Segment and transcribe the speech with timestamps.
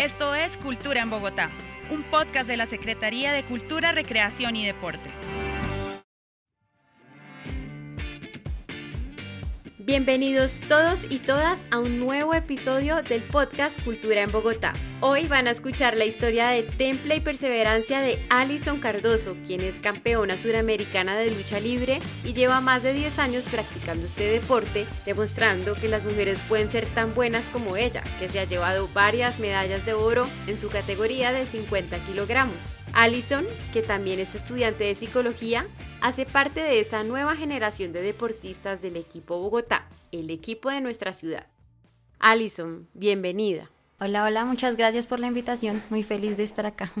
[0.00, 1.50] Esto es Cultura en Bogotá,
[1.90, 5.10] un podcast de la Secretaría de Cultura, Recreación y Deporte.
[9.90, 14.72] Bienvenidos todos y todas a un nuevo episodio del podcast Cultura en Bogotá.
[15.00, 19.80] Hoy van a escuchar la historia de temple y perseverancia de Alison Cardoso, quien es
[19.80, 25.74] campeona suramericana de lucha libre y lleva más de 10 años practicando este deporte, demostrando
[25.74, 29.84] que las mujeres pueden ser tan buenas como ella, que se ha llevado varias medallas
[29.84, 32.76] de oro en su categoría de 50 kilogramos.
[32.92, 35.66] Alison, que también es estudiante de psicología,
[36.00, 41.12] hace parte de esa nueva generación de deportistas del equipo Bogotá, el equipo de nuestra
[41.12, 41.46] ciudad.
[42.18, 43.70] Alison, bienvenida.
[43.98, 45.82] Hola, hola, muchas gracias por la invitación.
[45.90, 46.92] Muy feliz de estar acá.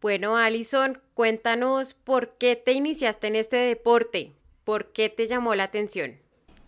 [0.00, 4.32] Bueno, Alison, cuéntanos por qué te iniciaste en este deporte,
[4.64, 6.18] por qué te llamó la atención.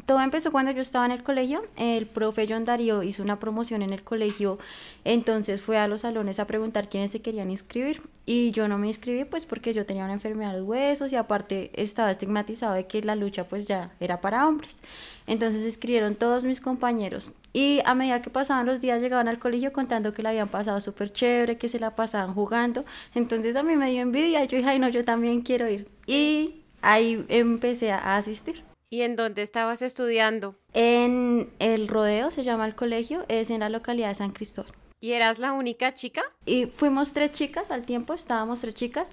[0.07, 1.67] Todo empezó cuando yo estaba en el colegio.
[1.77, 4.57] El profe John Darío hizo una promoción en el colegio,
[5.05, 8.03] entonces fue a los salones a preguntar quiénes se querían inscribir.
[8.25, 11.17] Y yo no me inscribí pues porque yo tenía una enfermedad de los huesos y
[11.17, 14.81] aparte estaba estigmatizado de que la lucha pues ya era para hombres.
[15.27, 19.73] Entonces escribieron todos mis compañeros y a medida que pasaban los días llegaban al colegio
[19.73, 22.85] contando que la habían pasado súper chévere, que se la pasaban jugando.
[23.17, 25.89] Entonces a mí me dio envidia yo dije, ay no, yo también quiero ir.
[26.07, 28.63] Y ahí empecé a asistir.
[28.97, 30.55] ¿Y en dónde estabas estudiando?
[30.73, 34.73] En el Rodeo, se llama el colegio, es en la localidad de San Cristóbal.
[35.03, 36.23] ¿Y eras la única chica?
[36.47, 39.11] Y fuimos tres chicas al tiempo, estábamos tres chicas,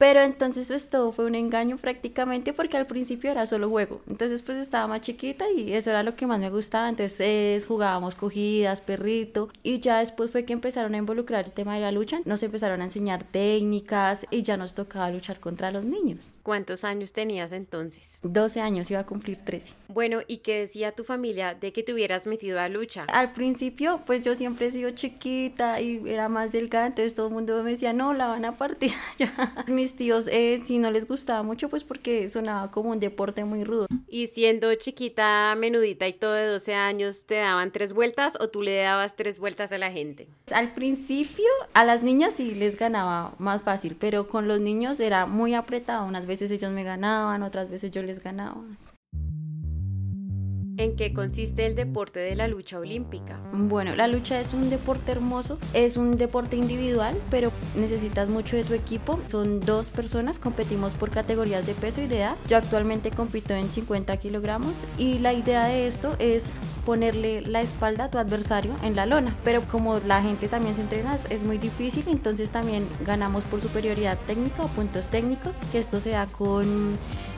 [0.00, 4.00] pero entonces pues todo fue un engaño prácticamente porque al principio era solo juego.
[4.08, 6.88] Entonces pues estaba más chiquita y eso era lo que más me gustaba.
[6.88, 9.50] Entonces jugábamos cogidas, perrito.
[9.62, 12.20] Y ya después fue que empezaron a involucrar el tema de la lucha.
[12.24, 16.32] Nos empezaron a enseñar técnicas y ya nos tocaba luchar contra los niños.
[16.42, 18.20] ¿Cuántos años tenías entonces?
[18.22, 19.74] 12 años, iba a cumplir 13.
[19.88, 23.04] Bueno, ¿y qué decía tu familia de que te hubieras metido a lucha?
[23.12, 26.86] Al principio pues yo siempre he sido chiquita y era más delgada.
[26.86, 28.92] Entonces todo el mundo me decía, no, la van a partir.
[29.66, 33.64] Mis tíos eh, si no les gustaba mucho, pues porque sonaba como un deporte muy
[33.64, 33.86] rudo.
[34.08, 38.62] Y siendo chiquita, menudita y todo de 12 años, ¿te daban tres vueltas o tú
[38.62, 40.28] le dabas tres vueltas a la gente?
[40.52, 45.26] Al principio a las niñas sí les ganaba más fácil, pero con los niños era
[45.26, 46.06] muy apretado.
[46.06, 48.56] Unas veces ellos me ganaban, otras veces yo les ganaba.
[50.80, 53.38] ¿En qué consiste el deporte de la lucha olímpica?
[53.52, 58.64] Bueno, la lucha es un deporte hermoso, es un deporte individual, pero necesitas mucho de
[58.64, 59.20] tu equipo.
[59.26, 62.36] Son dos personas, competimos por categorías de peso y de edad.
[62.48, 66.54] Yo actualmente compito en 50 kilogramos y la idea de esto es
[66.86, 69.36] ponerle la espalda a tu adversario en la lona.
[69.44, 74.16] Pero como la gente también se entrena, es muy difícil, entonces también ganamos por superioridad
[74.26, 76.96] técnica o puntos técnicos, que esto se da con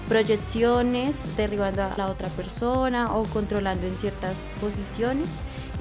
[0.08, 5.28] proyecciones, derribando a la otra persona o controlando en ciertas posiciones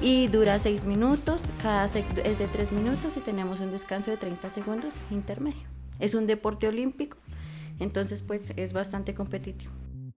[0.00, 4.50] y dura 6 minutos, cada es de 3 minutos y tenemos un descanso de 30
[4.50, 5.68] segundos intermedio.
[6.00, 7.16] Es un deporte olímpico,
[7.78, 9.72] entonces pues es bastante competitivo.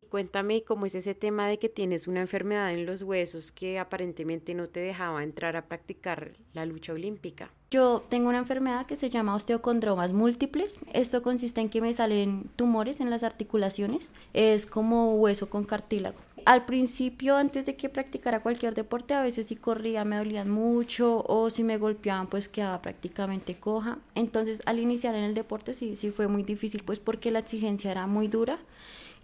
[0.09, 4.53] Cuéntame cómo es ese tema de que tienes una enfermedad en los huesos que aparentemente
[4.53, 7.49] no te dejaba entrar a practicar la lucha olímpica.
[7.71, 10.79] Yo tengo una enfermedad que se llama osteocondromas múltiples.
[10.93, 14.13] Esto consiste en que me salen tumores en las articulaciones.
[14.33, 16.15] Es como hueso con cartílago.
[16.45, 21.25] Al principio, antes de que practicara cualquier deporte, a veces si corría me dolían mucho
[21.27, 23.97] o si me golpeaban pues quedaba prácticamente coja.
[24.13, 27.89] Entonces al iniciar en el deporte sí, sí fue muy difícil pues porque la exigencia
[27.89, 28.59] era muy dura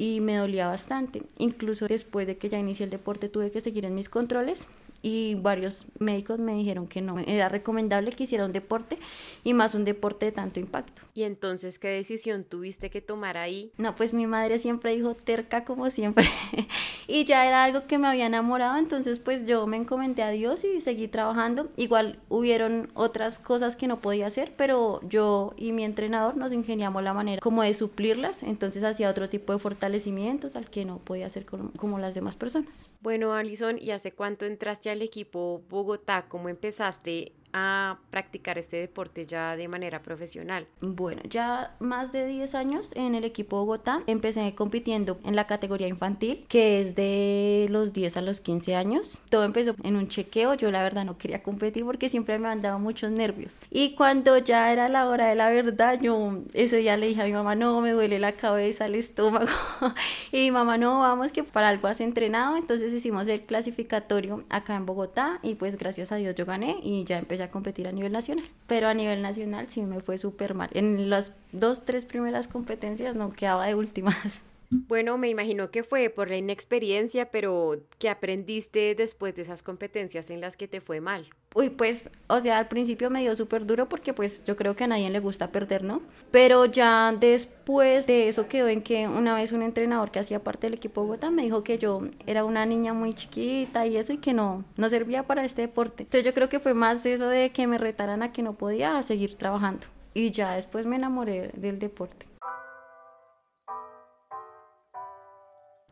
[0.01, 1.22] y me dolía bastante.
[1.38, 4.67] Incluso después de que ya inicié el deporte tuve que seguir en mis controles
[5.01, 8.97] y varios médicos me dijeron que no era recomendable que hiciera un deporte
[9.44, 11.01] y más un deporte de tanto impacto.
[11.13, 13.72] ¿Y entonces qué decisión tuviste que tomar ahí?
[13.78, 16.29] No, pues mi madre siempre dijo terca como siempre
[17.07, 20.63] y ya era algo que me había enamorado, entonces pues yo me encomendé a Dios
[20.63, 21.69] y seguí trabajando.
[21.78, 27.03] Igual hubieron otras cosas que no podía hacer, pero yo y mi entrenador nos ingeniamos
[27.03, 31.25] la manera como de suplirlas, entonces hacía otro tipo de fortalecimientos al que no podía
[31.25, 32.89] hacer como, como las demás personas.
[33.01, 36.28] Bueno, Alison, ¿y hace cuánto entraste al equipo Bogotá?
[36.28, 40.68] ¿Cómo empezaste a practicar este deporte ya de manera profesional?
[40.81, 44.01] Bueno, ya más de 10 años en el equipo Bogotá.
[44.07, 49.19] Empecé compitiendo en la categoría infantil, que es de los 10 a los 15 años.
[49.30, 50.53] Todo empezó en un chequeo.
[50.53, 53.57] Yo la verdad no quería competir porque siempre me han dado muchos nervios.
[53.69, 57.25] Y cuando ya era la hora de la verdad, yo ese día le dije a
[57.25, 59.47] mi mamá, no, me duele la cabeza, el estómago.
[60.31, 62.57] y mi mamá, no, vamos que para algo has entrenado.
[62.57, 67.04] Entonces hicimos el clasificatorio acá en Bogotá y pues gracias a Dios yo gané y
[67.04, 68.46] ya empecé a competir a nivel nacional.
[68.68, 70.70] Pero a nivel nacional sí me fue súper mal.
[70.74, 74.44] En las dos, tres primeras competencias no quedaba de últimas.
[74.73, 80.29] Bueno, me imagino que fue por la inexperiencia, pero ¿qué aprendiste después de esas competencias
[80.29, 81.27] en las que te fue mal?
[81.53, 84.85] Uy, pues, o sea, al principio me dio súper duro porque pues yo creo que
[84.85, 86.01] a nadie le gusta perder, ¿no?
[86.31, 90.68] Pero ya después de eso quedó en que una vez un entrenador que hacía parte
[90.68, 94.19] del equipo Bogotá me dijo que yo era una niña muy chiquita y eso y
[94.19, 96.03] que no, no servía para este deporte.
[96.03, 99.03] Entonces yo creo que fue más eso de que me retaran a que no podía
[99.03, 99.88] seguir trabajando.
[100.13, 102.31] Y ya después me enamoré del deporte.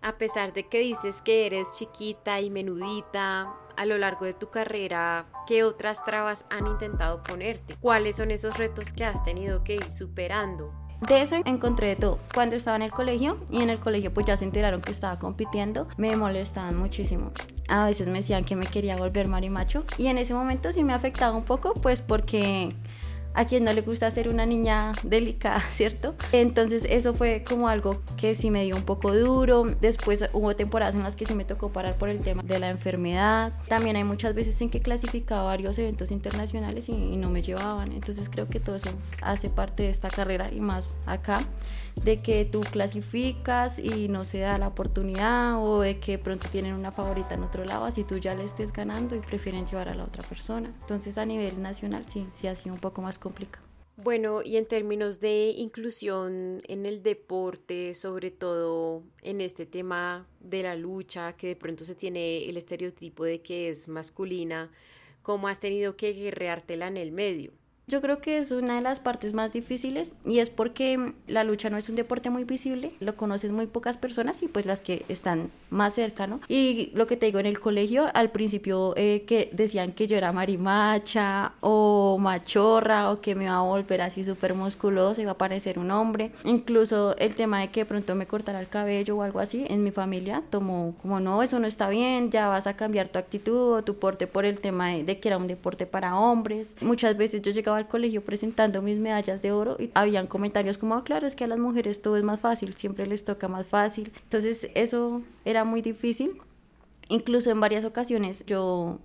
[0.01, 4.49] A pesar de que dices que eres chiquita y menudita, a lo largo de tu
[4.49, 7.75] carrera, ¿qué otras trabas han intentado ponerte?
[7.81, 10.73] ¿Cuáles son esos retos que has tenido que ir superando?
[11.07, 12.17] De eso encontré de todo.
[12.33, 15.19] Cuando estaba en el colegio y en el colegio pues ya se enteraron que estaba
[15.19, 17.31] compitiendo, me molestaban muchísimo.
[17.67, 20.93] A veces me decían que me quería volver marimacho y en ese momento sí me
[20.93, 22.73] afectaba un poco pues porque
[23.33, 26.15] a quien no le gusta ser una niña delicada, ¿cierto?
[26.31, 29.63] Entonces eso fue como algo que sí me dio un poco duro.
[29.79, 32.69] Después hubo temporadas en las que sí me tocó parar por el tema de la
[32.69, 33.53] enfermedad.
[33.67, 37.91] También hay muchas veces en que clasificaba varios eventos internacionales y, y no me llevaban.
[37.91, 38.89] Entonces creo que todo eso
[39.21, 41.41] hace parte de esta carrera y más acá
[42.03, 46.73] de que tú clasificas y no se da la oportunidad o de que pronto tienen
[46.73, 49.95] una favorita en otro lado, así tú ya le estés ganando y prefieren llevar a
[49.95, 50.71] la otra persona.
[50.81, 53.18] Entonces a nivel nacional sí, sí ha sido un poco más
[54.01, 60.63] Bueno, y en términos de inclusión en el deporte, sobre todo en este tema de
[60.63, 64.71] la lucha, que de pronto se tiene el estereotipo de que es masculina,
[65.21, 67.51] ¿cómo has tenido que guerreártela en el medio?
[67.89, 71.71] Yo creo que es una de las partes más difíciles y es porque la lucha
[71.71, 75.03] no es un deporte muy visible, lo conocen muy pocas personas y pues las que
[75.09, 76.39] están más cerca, ¿no?
[76.47, 80.17] Y lo que te digo en el colegio, al principio eh, que decían que yo
[80.17, 85.37] era marimacha o machorra o que me iba a volver así súper musculoso, iba a
[85.39, 86.31] parecer un hombre.
[86.43, 89.83] Incluso el tema de que de pronto me cortara el cabello o algo así, en
[89.83, 93.77] mi familia tomó como no, eso no está bien, ya vas a cambiar tu actitud
[93.77, 96.75] o tu porte por el tema de que era un deporte para hombres.
[96.81, 100.95] Muchas veces yo llegaba al colegio presentando mis medallas de oro y habían comentarios como,
[100.95, 103.65] ah, claro, es que a las mujeres todo es más fácil, siempre les toca más
[103.65, 104.11] fácil.
[104.23, 106.39] Entonces eso era muy difícil.
[107.09, 108.99] Incluso en varias ocasiones yo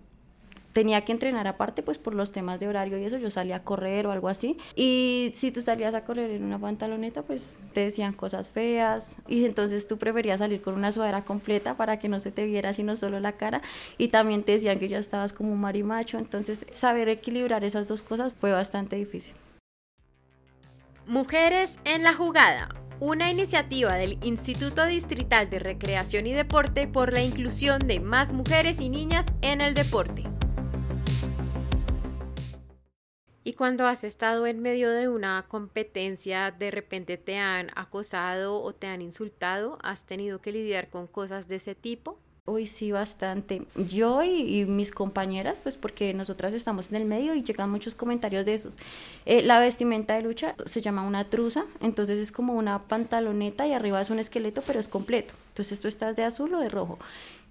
[0.74, 3.62] tenía que entrenar aparte, pues por los temas de horario y eso, yo salía a
[3.62, 4.58] correr o algo así.
[4.74, 9.16] Y si tú salías a correr en una pantaloneta, pues te decían cosas feas.
[9.28, 12.74] Y entonces tú preferías salir con una sudadera completa para que no se te viera
[12.74, 13.62] sino solo la cara.
[13.98, 16.18] Y también te decían que ya estabas como un marimacho.
[16.18, 19.32] Entonces saber equilibrar esas dos cosas fue bastante difícil.
[21.06, 22.74] Mujeres en la jugada.
[22.98, 28.80] Una iniciativa del Instituto Distrital de Recreación y Deporte por la inclusión de más mujeres
[28.80, 30.33] y niñas en el deporte.
[33.46, 38.72] Y cuando has estado en medio de una competencia, de repente te han acosado o
[38.72, 42.18] te han insultado, ¿has tenido que lidiar con cosas de ese tipo?
[42.46, 43.62] Uy, sí, bastante.
[43.74, 48.46] Yo y, mis compañeras, pues porque nosotras estamos en el medio y llegan muchos comentarios
[48.46, 48.76] de esos.
[49.26, 53.72] Eh, la vestimenta de lucha se llama una truza, entonces es como una pantaloneta y
[53.72, 55.34] arriba es un esqueleto, pero es completo.
[55.48, 56.98] Entonces tú estás de azul o de rojo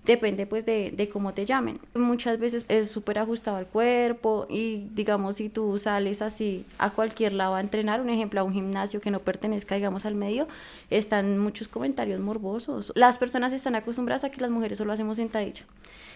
[0.05, 1.79] depende pues de, de cómo te llamen.
[1.93, 7.33] Muchas veces es súper ajustado al cuerpo y digamos si tú sales así a cualquier
[7.33, 10.47] lado a entrenar, un ejemplo a un gimnasio que no pertenezca digamos al medio,
[10.89, 12.91] están muchos comentarios morbosos.
[12.95, 15.63] Las personas están acostumbradas a que las mujeres solo hacemos sentadilla.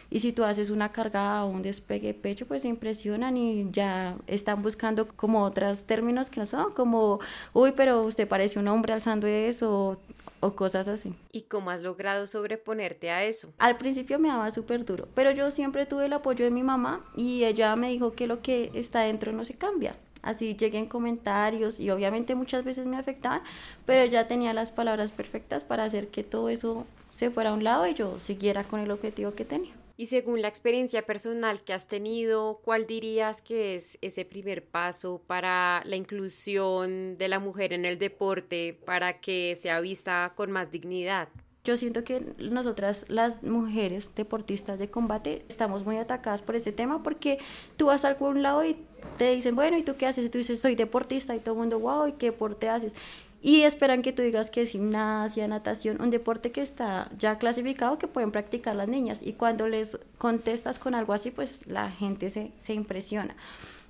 [0.10, 3.68] Y si tú haces una carga o un despegue de pecho, pues se impresionan y
[3.72, 7.20] ya están buscando como otros términos que no son, como,
[7.54, 10.00] uy, pero usted parece un hombre alzando eso,
[10.40, 11.14] o cosas así.
[11.32, 13.52] ¿Y cómo has logrado sobreponerte a eso?
[13.58, 17.06] Al principio me daba súper duro, pero yo siempre tuve el apoyo de mi mamá
[17.16, 19.96] y ella me dijo que lo que está dentro no se cambia.
[20.22, 23.42] Así llegué en comentarios y obviamente muchas veces me afectaban,
[23.86, 27.64] pero ella tenía las palabras perfectas para hacer que todo eso se fuera a un
[27.64, 29.74] lado y yo siguiera con el objetivo que tenía.
[30.00, 35.22] Y según la experiencia personal que has tenido, ¿cuál dirías que es ese primer paso
[35.26, 40.70] para la inclusión de la mujer en el deporte para que sea vista con más
[40.70, 41.30] dignidad?
[41.68, 47.04] Yo siento que nosotras, las mujeres deportistas de combate, estamos muy atacadas por ese tema
[47.04, 47.40] porque
[47.76, 48.78] tú vas a algún lado y
[49.18, 50.28] te dicen, bueno, ¿y tú qué haces?
[50.28, 52.96] Y tú dices, soy deportista y todo el mundo, wow, ¿y qué deporte haces?
[53.42, 58.00] y esperan que tú digas que es gimnasia, natación, un deporte que está ya clasificado
[58.00, 62.30] que pueden practicar las niñas y cuando les contestas con algo así, pues la gente
[62.30, 63.36] se, se impresiona.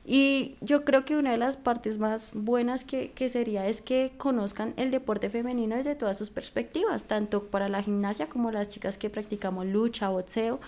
[0.09, 4.13] Y yo creo que una de las partes más buenas que, que, sería es que
[4.17, 8.97] conozcan el deporte femenino desde todas sus perspectivas, tanto para la gimnasia como las chicas
[8.97, 10.61] que practicamos lucha, boxeo,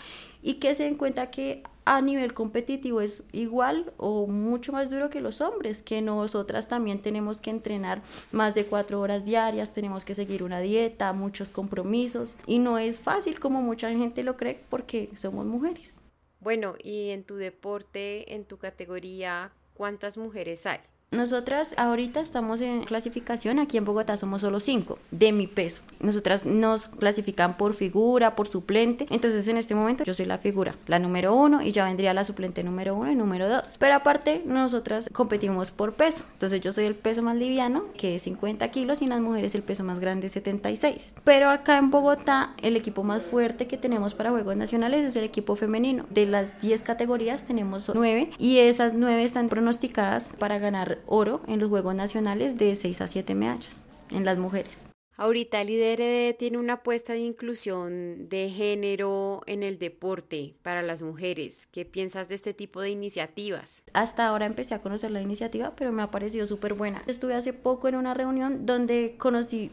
[0.44, 5.10] y que se den cuenta que a nivel competitivo es igual o mucho más duro
[5.10, 8.02] que los hombres, que nosotras también tenemos que entrenar
[8.34, 13.00] más de cuatro horas diarias, tenemos que seguir una dieta, muchos compromisos y no es
[13.00, 16.02] fácil como mucha gente lo cree porque somos mujeres.
[16.40, 20.80] Bueno, y en tu deporte, en tu categoría, ¿cuántas mujeres hay?
[21.12, 25.82] Nosotras ahorita estamos en clasificación, aquí en Bogotá somos solo cinco de mi peso.
[26.00, 29.08] Nosotras nos clasifican por figura, por suplente.
[29.10, 32.24] Entonces en este momento yo soy la figura, la número uno y ya vendría la
[32.24, 33.76] suplente número uno y número dos.
[33.80, 36.26] Pero aparte nosotras competimos por peso.
[36.34, 39.64] Entonces yo soy el peso más liviano, que es 50 kilos, y las mujeres el
[39.64, 41.16] peso más grande es 76.
[41.24, 45.24] Pero acá en Bogotá el equipo más fuerte que tenemos para Juegos Nacionales es el
[45.24, 46.06] equipo femenino.
[46.12, 51.60] De las 10 categorías tenemos 9 y esas 9 están pronosticadas para ganar oro en
[51.60, 54.90] los Juegos Nacionales de 6 a 7 medallas en las mujeres.
[55.20, 61.02] Ahorita el IDRD tiene una apuesta de inclusión de género en el deporte para las
[61.02, 61.68] mujeres.
[61.68, 63.84] ¿Qué piensas de este tipo de iniciativas?
[63.92, 67.04] Hasta ahora empecé a conocer la iniciativa, pero me ha parecido súper buena.
[67.06, 69.72] Estuve hace poco en una reunión donde conocí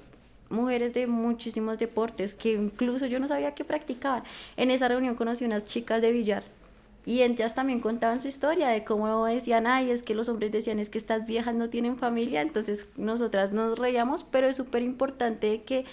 [0.50, 4.24] mujeres de muchísimos deportes que incluso yo no sabía que practicaban.
[4.56, 6.42] En esa reunión conocí unas chicas de billar
[7.06, 10.80] y ellas también contaban su historia de cómo decían, ay, es que los hombres decían,
[10.80, 15.62] es que estas viejas no tienen familia, entonces nosotras nos reíamos, pero es súper importante
[15.62, 15.84] que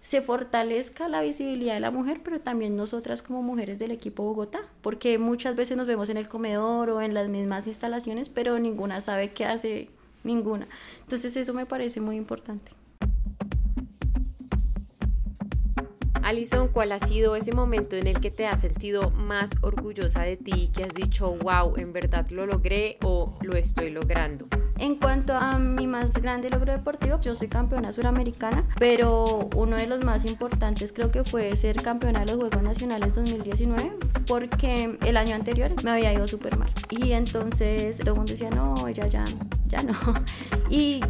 [0.00, 4.60] se fortalezca la visibilidad de la mujer, pero también nosotras como mujeres del equipo Bogotá,
[4.80, 9.02] porque muchas veces nos vemos en el comedor o en las mismas instalaciones, pero ninguna
[9.02, 9.90] sabe qué hace
[10.24, 10.66] ninguna.
[11.02, 12.72] Entonces eso me parece muy importante.
[16.22, 20.36] Alison, ¿cuál ha sido ese momento en el que te has sentido más orgullosa de
[20.36, 24.46] ti, que has dicho, wow, en verdad lo logré o lo estoy logrando?
[24.78, 29.86] En cuanto a mi más grande logro deportivo, yo soy campeona suramericana, pero uno de
[29.86, 33.92] los más importantes creo que fue ser campeona de los Juegos Nacionales 2019,
[34.26, 36.72] porque el año anterior me había ido súper mal.
[36.90, 39.24] Y entonces todo el mundo decía, no, ella ya,
[39.68, 39.94] ya no.
[40.70, 41.00] Y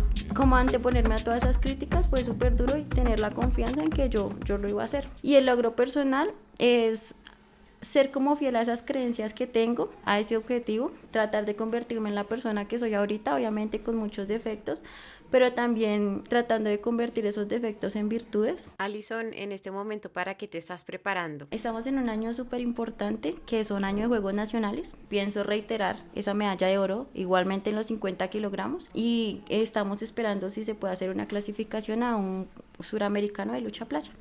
[0.42, 4.08] como anteponerme a todas esas críticas fue súper duro y tener la confianza en que
[4.08, 5.04] yo, yo lo iba a hacer.
[5.22, 7.14] Y el logro personal es
[7.80, 12.16] ser como fiel a esas creencias que tengo, a ese objetivo, tratar de convertirme en
[12.16, 14.82] la persona que soy ahorita, obviamente con muchos defectos,
[15.32, 18.74] pero también tratando de convertir esos defectos en virtudes.
[18.78, 21.48] Alison, en este momento, ¿para qué te estás preparando?
[21.50, 24.96] Estamos en un año súper importante, que es un año de Juegos Nacionales.
[25.08, 30.64] Pienso reiterar esa medalla de oro, igualmente en los 50 kilogramos, y estamos esperando si
[30.64, 32.46] se puede hacer una clasificación a un
[32.78, 34.12] suramericano de lucha playa.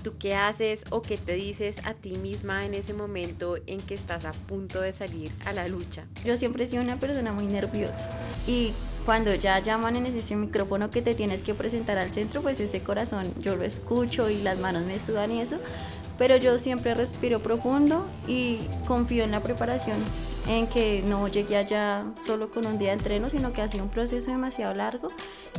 [0.00, 3.94] Tú qué haces o qué te dices a ti misma en ese momento en que
[3.94, 6.04] estás a punto de salir a la lucha?
[6.24, 8.08] Yo siempre he sido una persona muy nerviosa
[8.46, 8.72] y
[9.04, 12.80] cuando ya llaman en ese micrófono que te tienes que presentar al centro, pues ese
[12.80, 15.56] corazón yo lo escucho y las manos me sudan y eso,
[16.18, 19.96] pero yo siempre respiro profundo y confío en la preparación,
[20.48, 23.84] en que no llegué allá solo con un día de entreno, sino que ha sido
[23.84, 25.08] un proceso demasiado largo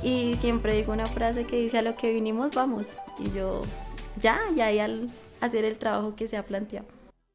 [0.04, 3.62] y siempre digo una frase que dice a lo que vinimos vamos y yo
[4.18, 6.88] ya, ya hay al hacer el trabajo que se ha planteado.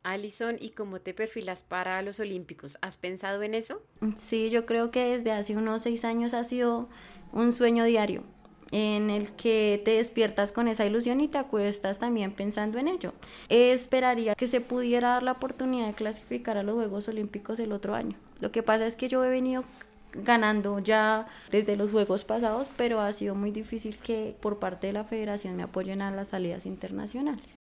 [0.02, 2.78] Alison, ¿y cómo te perfilas para los Olímpicos?
[2.80, 3.82] ¿Has pensado en eso?
[4.14, 6.88] Sí, yo creo que desde hace unos seis años ha sido
[7.32, 8.22] un sueño diario
[8.70, 13.12] en el que te despiertas con esa ilusión y te acuestas también pensando en ello.
[13.48, 17.94] Esperaría que se pudiera dar la oportunidad de clasificar a los Juegos Olímpicos el otro
[17.94, 18.16] año.
[18.40, 19.64] Lo que pasa es que yo he venido
[20.24, 24.92] ganando ya desde los juegos pasados, pero ha sido muy difícil que por parte de
[24.92, 27.56] la federación me apoyen a las salidas internacionales.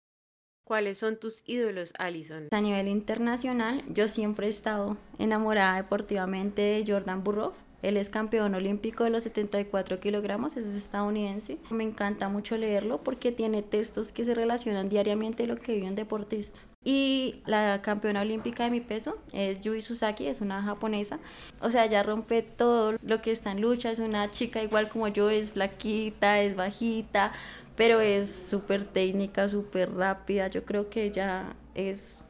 [0.65, 2.48] ¿Cuáles son tus ídolos, Alison?
[2.51, 7.53] A nivel internacional, yo siempre he estado enamorada deportivamente de Jordan Burrow.
[7.81, 11.58] Él es campeón olímpico de los 74 kilogramos, es estadounidense.
[11.72, 15.96] Me encanta mucho leerlo porque tiene textos que se relacionan diariamente lo que vive un
[15.96, 16.60] deportista.
[16.83, 21.19] Y la campeona olímpica de mi peso es Yui Susaki, es una japonesa.
[21.59, 23.91] O sea, ella rompe todo lo que está en lucha.
[23.91, 27.33] Es una chica igual como yo, es flaquita, es bajita,
[27.75, 30.47] pero es súper técnica, súper rápida.
[30.47, 32.21] Yo creo que ella es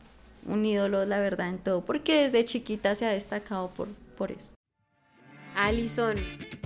[0.46, 4.51] un ídolo, la verdad, en todo, porque desde chiquita se ha destacado por, por eso.
[5.55, 6.17] Alison,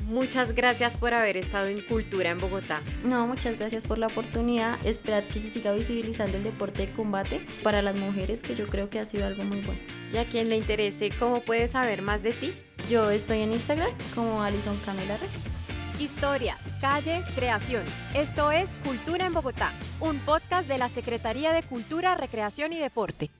[0.05, 2.81] muchas gracias por haber estado en Cultura en Bogotá.
[3.03, 4.77] No, muchas gracias por la oportunidad.
[4.85, 8.89] Esperar que se siga visibilizando el deporte de combate para las mujeres, que yo creo
[8.89, 9.79] que ha sido algo muy bueno.
[10.11, 12.53] Y a quien le interese, ¿cómo puede saber más de ti?
[12.89, 15.17] Yo estoy en Instagram como Alison Camila
[15.99, 17.83] Historias, calle, creación.
[18.13, 19.71] Esto es Cultura en Bogotá,
[20.01, 23.31] un podcast de la Secretaría de Cultura, Recreación y Deporte.